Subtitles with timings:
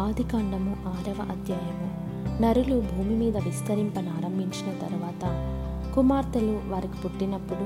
[0.00, 1.90] ఆదికాండము ఆరవ అధ్యాయము.
[2.42, 5.24] నరులు భూమి మీద విస్తరింపనారంభించిన తర్వాత
[5.94, 7.64] కుమార్తెలు వారికి పుట్టినప్పుడు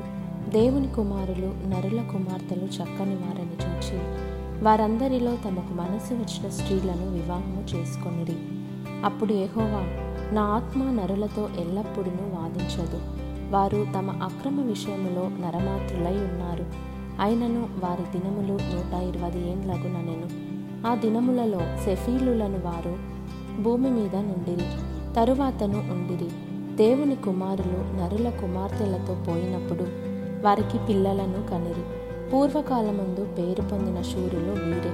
[0.51, 3.99] దేవుని కుమారులు నరుల కుమార్తెలు చక్కని వారని చూచి
[4.65, 8.37] వారందరిలో తమకు మనసు వచ్చిన స్త్రీలను వివాహము చేసుకొనిరి.
[9.05, 9.83] అప్పుడు ఏహోవా
[10.33, 13.01] నా ఆత్మ నరులతో ఎల్లప్పుడూ వాదించదు.
[13.51, 16.67] వారు తమ అక్రమ విషయములో నరమాత్రులై ఉన్నారు.
[17.21, 20.50] అయినను వారి దినములు నూట ఇరవై ఏండ్లగుననెను
[20.87, 22.97] ఆ దినములలో సెఫీలులను వారు
[23.63, 24.67] భూమి మీద నుండిరి.
[25.15, 26.31] తరువాతను ఉండిరి.
[26.77, 29.83] దేవుని కుమారులు నరుల కుమార్తెలతో పోయినప్పుడు
[30.45, 31.83] వారికి పిల్లలను కనిరి.
[32.31, 34.91] పూర్వకాలమందు పేరు పొందిన శూరులు వీరే.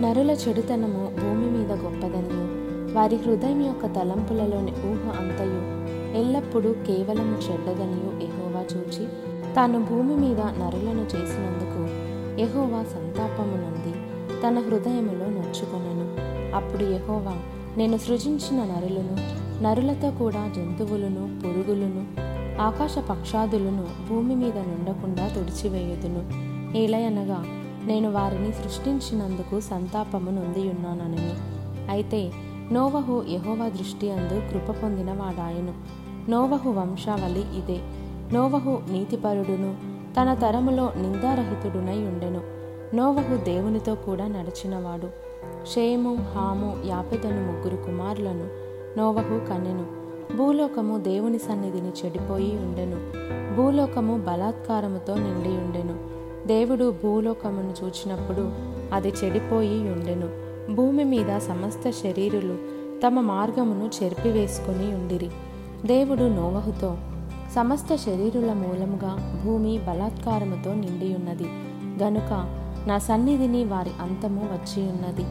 [0.00, 2.68] నరుల చెడుతనము భూమి మీద గొప్పదనియు.
[2.94, 5.78] వారి హృదయం యొక్క తలంపులలోని ఊహ అంతయు.
[6.18, 9.06] ఎల్లప్పుడూ కేవలము చెడ్డదనియు ఎహోవా చూచి
[9.54, 11.82] తాను భూమి మీద నరులను చేసినందుకు
[12.40, 13.97] ఎహోవా సంతాపము నుండి
[14.46, 16.28] తన హృదయములో నొచ్చుకొనెను.
[16.56, 17.36] అప్పుడు యహోవా
[17.76, 22.28] నేను సృజించిన నరులను నరులతో కూడా జంతువులను పురుగులను
[22.60, 26.48] ఆకాశ పక్షాదులను భూమి మీద నుండకుండా తుడిచివేయుదును.
[26.76, 27.44] ఏలయనగా
[27.86, 31.34] నేను వారిని సృష్టించినందుకు సంతాపము నొందియున్నానని
[31.90, 32.32] అయితే
[32.72, 35.74] నోవహు యహోవ దృష్టి అందు కృప పొందిన వాడాయను
[36.30, 37.80] నోవహు వంశావళి ఇదే.
[38.34, 39.76] నోవహు నీతిపరుడును
[40.20, 42.57] తన తరములో నిందారహితుడునై ఉండెను.
[42.94, 45.06] నోవహు దేవునితో కూడా నడిచినవాడు.
[45.66, 48.48] షేము హాము యాపెదను ముగ్గురు కుమారులను
[48.98, 49.98] నోవహు కనెను
[50.36, 52.96] భూలోకము దేవుని సన్నిధిని చెడిపోయి ఉండెను.
[53.56, 55.96] భూలోకము బలాత్కారముతో నిండి ఉండెను.
[56.46, 58.50] దేవుడు భూలోకమును చూచినప్పుడు
[58.94, 60.48] అది చెడిపోయి ఉండెను.
[60.74, 62.56] భూమి మీద సమస్త శరీరులు
[63.06, 65.30] తమ మార్గమును చెరిపివేసుకుని ఉండిరి.
[65.84, 66.96] దేవుడు నోవహుతో
[67.54, 71.48] సమస్త శరీరుల మూలముగా భూమి బలాత్కారముతో నిండి ఉన్నది.
[72.02, 75.24] గనుక నా సన్నిధిని వారి అంతము వచ్చి ఉన్నది.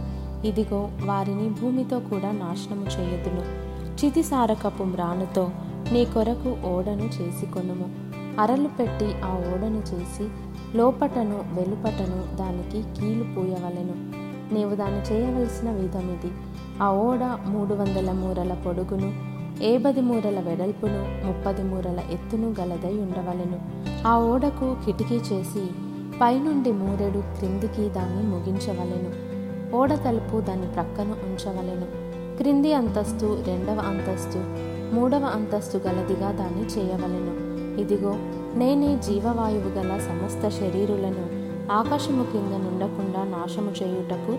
[0.48, 3.68] ఇదిగో వారిని భూమితో కూడా నాశనము చేయదును.
[4.06, 5.50] చితిసారకపు మ్రానుతో
[5.92, 8.08] నీ కొరకు ఓడను చేసుకొనుము.
[8.42, 10.28] అరలు పెట్టి ఆ ఓడను చేసి
[10.78, 14.28] లోపటను వెలుపటను దానికి కీలు పూయవలెను.
[14.54, 16.32] నీవు దాన్ని చేయవలసిన విధమిది
[16.82, 23.60] ఆ ఓడ మూడు వందల మూరల పొడుగును ఏబది మూరల వెడల్పును ముప్పది మూరల ఎత్తును గలదై ఉండవలెను.
[24.08, 25.68] ఆ ఓడకు కిటికీ చేసి
[26.22, 29.38] పైనుండి మూరెడు క్రిందికి దాన్ని ముగించవలెను.
[29.76, 32.08] ఓడ తలుపు దాని ప్రక్కన ఉంచవలెను.
[32.38, 34.40] క్రింది అంతస్తు రెండవ అంతస్తు
[34.96, 37.48] మూడవ అంతస్తు గలదిగా దాన్ని చేయవలెను.
[37.82, 38.16] ఇదిగో
[38.56, 41.38] నేనే జీవవాయువు గల సమస్త శరీరులను
[41.72, 44.38] ఆకాశము కింద నుండకుండా నాశము చేయుటకు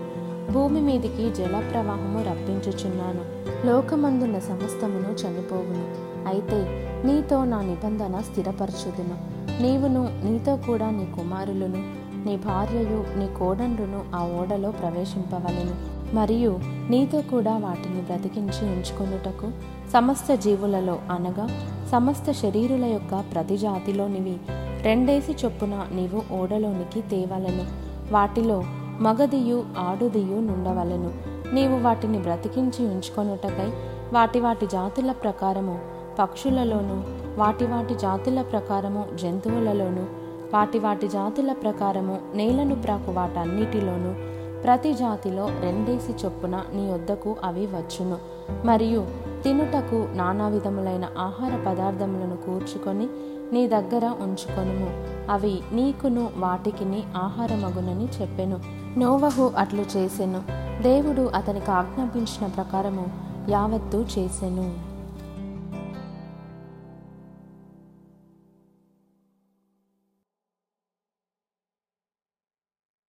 [0.51, 3.25] భూమి మీదికి జల ప్రవాహము రప్పించుచున్నాను.
[3.67, 6.09] లోకమందున్న సమస్తమును చనిపోవును.
[6.27, 9.38] అయితే నీతో నా నిబంధన స్థిరపరచుదును.
[9.61, 15.99] నీవును నీతో కూడా నీ కుమారులను నీ భార్యయు నీ కోడండ్రును ఆ ఓడలో ప్రవేశింపవలెను.
[16.15, 16.59] మరియు
[16.89, 19.51] నీతో కూడా వాటిని బ్రతికించి ఉంచుకొనుటకు
[19.93, 21.49] సమస్త జీవులలో అనగా
[21.91, 24.37] సమస్త శరీరుల యొక్క ప్రతి జాతిలోనివి
[24.81, 27.65] రెండేసి చొప్పున నీవు ఓడలోనికి తేవలను.
[28.13, 28.63] వాటిలో
[29.01, 31.11] మగదియు ఆడుదియు నుండవలెను.
[31.53, 33.71] నీవు వాటిని బ్రతికించి ఉంచుకొనుటకై
[34.13, 35.79] వాటి వాటి జాతుల ప్రకారము
[36.19, 40.05] పక్షులలోనూ వాటి వాటి జాతుల ప్రకారము జంతువులలోను
[40.53, 44.13] వాటి వాటి జాతుల ప్రకారము నేలను ప్రాకు వాటన్నిటిలోనూ.
[44.61, 48.17] ప్రతి జాతిలో రెండేసి చొప్పున నీ వద్దకు అవి వచ్చును.
[48.65, 49.07] మరియు
[49.43, 53.07] తినుటకు నానా విధములైన ఆహార పదార్థములను కూర్చుకొని
[53.53, 55.03] నీ దగ్గర ఉంచుకొనుము.
[55.31, 58.59] అవి నీకును వాటికిని ఆహారమగునని చెప్పెను.
[58.99, 60.41] నోవహు అట్లు చేసెను.
[60.83, 63.05] దేవుడు అతనికి ఆజ్ఞాపించిన ప్రకారము
[63.49, 64.88] యావత్తు చేసెను.